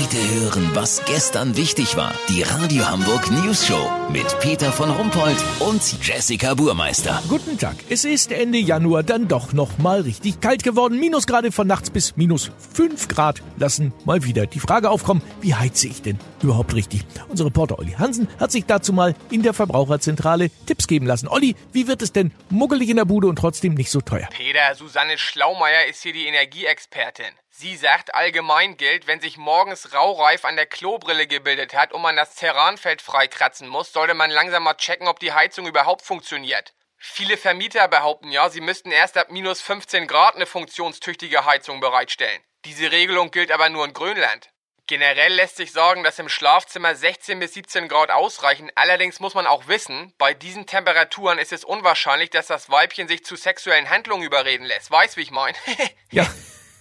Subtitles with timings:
[0.00, 2.12] Heute hören, was gestern wichtig war.
[2.28, 7.20] Die Radio Hamburg News Show mit Peter von Rumpold und Jessica Burmeister.
[7.28, 7.74] Guten Tag.
[7.88, 11.00] Es ist Ende Januar dann doch noch mal richtig kalt geworden.
[11.00, 15.88] Minusgrade von nachts bis minus 5 Grad lassen mal wieder die Frage aufkommen, wie heize
[15.88, 17.04] ich denn überhaupt richtig?
[17.28, 21.28] Unser Reporter Olli Hansen hat sich dazu mal in der Verbraucherzentrale Tipps geben lassen.
[21.28, 24.28] Olli, wie wird es denn muggelig in der Bude und trotzdem nicht so teuer?
[24.30, 27.32] Peter, Susanne Schlaumeier ist hier die Energieexpertin.
[27.50, 32.14] Sie sagt, allgemein gilt, wenn sich morgens Raureif an der Klobrille gebildet hat und man
[32.14, 36.72] das Terranfeld freikratzen muss, sollte man langsam mal checken, ob die Heizung überhaupt funktioniert.
[36.96, 42.40] Viele Vermieter behaupten ja, sie müssten erst ab minus 15 Grad eine funktionstüchtige Heizung bereitstellen.
[42.64, 44.50] Diese Regelung gilt aber nur in Grönland.
[44.88, 48.72] Generell lässt sich sagen, dass im Schlafzimmer 16 bis 17 Grad ausreichen.
[48.74, 53.22] Allerdings muss man auch wissen, bei diesen Temperaturen ist es unwahrscheinlich, dass das Weibchen sich
[53.22, 54.90] zu sexuellen Handlungen überreden lässt.
[54.90, 55.56] Weißt, wie ich meine?
[56.10, 56.26] Ja.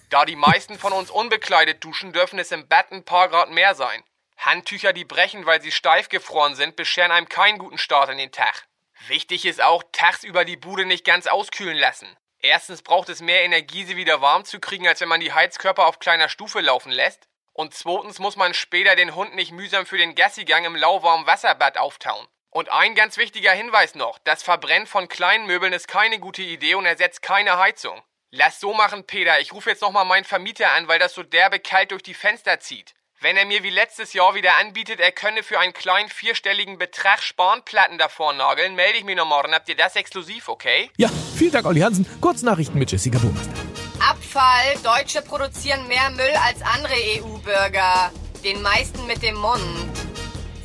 [0.10, 3.76] Da die meisten von uns unbekleidet duschen, dürfen es im Bett ein paar Grad mehr
[3.76, 4.02] sein.
[4.38, 8.32] Handtücher, die brechen, weil sie steif gefroren sind, bescheren einem keinen guten Start in den
[8.32, 8.68] Tag.
[9.08, 12.08] Wichtig ist auch, tagsüber die Bude nicht ganz auskühlen lassen.
[12.40, 15.86] Erstens braucht es mehr Energie, sie wieder warm zu kriegen, als wenn man die Heizkörper
[15.86, 17.28] auf kleiner Stufe laufen lässt.
[17.58, 21.80] Und zweitens muss man später den Hund nicht mühsam für den Gassigang im lauwarmen Wasserbad
[21.80, 22.28] auftauen.
[22.52, 26.76] Und ein ganz wichtiger Hinweis noch, das Verbrennen von kleinen Möbeln ist keine gute Idee
[26.76, 28.00] und ersetzt keine Heizung.
[28.30, 29.40] Lass so machen, Peter.
[29.40, 32.60] Ich rufe jetzt nochmal meinen Vermieter an, weil das so derbe kalt durch die Fenster
[32.60, 32.94] zieht.
[33.22, 37.24] Wenn er mir wie letztes Jahr wieder anbietet, er könne für einen kleinen vierstelligen Betrag
[37.24, 39.56] Spanplatten davor nageln, melde ich mich noch morgen.
[39.56, 40.92] Habt ihr das exklusiv, okay?
[40.98, 42.06] Ja, vielen Dank, Olli Hansen.
[42.22, 43.67] Kurznachrichten mit Jessica Burmeister.
[44.10, 44.78] Abfall.
[44.84, 48.12] Deutsche produzieren mehr Müll als andere EU-Bürger.
[48.42, 49.62] Den meisten mit dem Mund.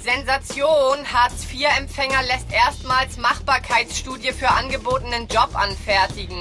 [0.00, 0.98] Sensation.
[1.12, 6.38] Hartz-IV-Empfänger lässt erstmals Machbarkeitsstudie für angebotenen Job anfertigen.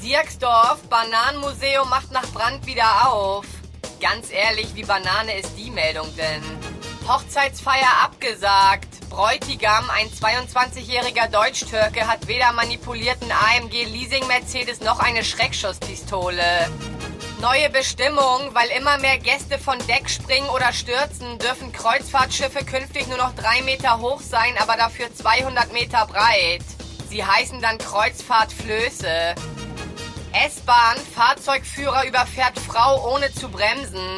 [0.00, 0.82] Sierksdorf.
[0.88, 3.44] Bananenmuseum macht nach Brand wieder auf.
[4.00, 6.42] Ganz ehrlich, wie Banane ist die Meldung denn?
[7.08, 8.87] Hochzeitsfeier abgesagt.
[9.18, 16.70] Bräutigam, ein 22-jähriger Deutsch-Türke, hat weder manipulierten AMG Leasing Mercedes noch eine Schreckschusspistole.
[17.40, 23.18] Neue Bestimmung, weil immer mehr Gäste von Deck springen oder stürzen, dürfen Kreuzfahrtschiffe künftig nur
[23.18, 26.62] noch drei Meter hoch sein, aber dafür 200 Meter breit.
[27.08, 29.34] Sie heißen dann Kreuzfahrtflöße.
[30.46, 34.16] S-Bahn, Fahrzeugführer überfährt Frau ohne zu bremsen.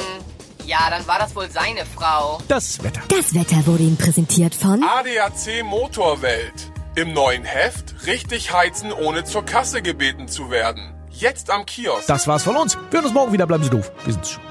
[0.71, 2.39] Ja, dann war das wohl seine Frau.
[2.47, 3.01] Das Wetter.
[3.09, 6.71] Das Wetter wurde Ihnen präsentiert von ADAC Motorwelt.
[6.95, 10.93] Im neuen Heft richtig heizen, ohne zur Kasse gebeten zu werden.
[11.09, 12.07] Jetzt am Kiosk.
[12.07, 12.77] Das war's von uns.
[12.89, 13.47] Wir hören uns morgen wieder.
[13.47, 13.91] Bleiben Sie doof.
[14.05, 14.43] Wir sind's schon.